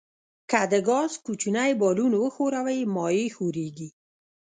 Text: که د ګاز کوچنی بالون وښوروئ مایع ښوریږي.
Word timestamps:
که 0.49 0.59
د 0.71 0.73
ګاز 0.87 1.11
کوچنی 1.25 1.71
بالون 1.81 2.13
وښوروئ 2.17 2.79
مایع 2.95 3.27
ښوریږي. 3.35 3.89